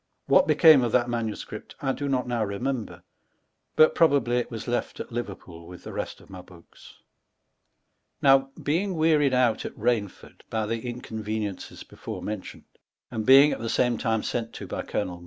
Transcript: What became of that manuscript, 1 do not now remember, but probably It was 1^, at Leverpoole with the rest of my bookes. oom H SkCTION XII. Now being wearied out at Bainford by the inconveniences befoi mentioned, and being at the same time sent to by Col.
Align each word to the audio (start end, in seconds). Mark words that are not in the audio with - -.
What 0.25 0.47
became 0.47 0.81
of 0.83 0.91
that 0.93 1.11
manuscript, 1.11 1.75
1 1.79 1.93
do 1.93 2.09
not 2.09 2.27
now 2.27 2.43
remember, 2.43 3.03
but 3.75 3.93
probably 3.93 4.37
It 4.37 4.49
was 4.49 4.65
1^, 4.65 4.99
at 4.99 5.11
Leverpoole 5.11 5.67
with 5.67 5.83
the 5.83 5.93
rest 5.93 6.19
of 6.19 6.27
my 6.27 6.41
bookes. 6.41 6.95
oom 7.05 7.05
H 7.05 7.05
SkCTION 7.05 7.85
XII. 7.85 8.11
Now 8.59 8.63
being 8.63 8.95
wearied 8.95 9.35
out 9.35 9.63
at 9.63 9.75
Bainford 9.77 10.41
by 10.49 10.65
the 10.65 10.89
inconveniences 10.89 11.83
befoi 11.83 12.23
mentioned, 12.23 12.65
and 13.11 13.27
being 13.27 13.51
at 13.51 13.59
the 13.59 13.69
same 13.69 13.99
time 13.99 14.23
sent 14.23 14.53
to 14.53 14.65
by 14.65 14.81
Col. 14.81 15.19